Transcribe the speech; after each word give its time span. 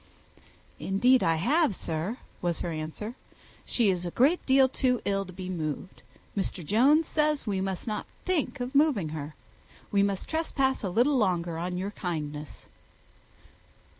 "Indeed 0.79 1.21
I 1.21 1.35
have, 1.35 1.75
sir," 1.75 2.17
was 2.41 2.61
her 2.61 2.71
answer. 2.71 3.13
"She 3.65 3.91
is 3.91 4.03
a 4.03 4.09
great 4.09 4.43
deal 4.47 4.67
too 4.67 4.99
ill 5.05 5.25
to 5.27 5.31
be 5.31 5.47
moved. 5.47 6.01
Mr. 6.35 6.65
Jones 6.65 7.05
says 7.05 7.45
we 7.45 7.61
must 7.61 7.85
not 7.85 8.07
think 8.25 8.59
of 8.59 8.73
moving 8.73 9.09
her. 9.09 9.35
We 9.91 10.01
must 10.01 10.27
trespass 10.27 10.83
a 10.83 10.89
little 10.89 11.17
longer 11.17 11.55
on 11.59 11.77
your 11.77 11.91
kindness." 11.91 12.65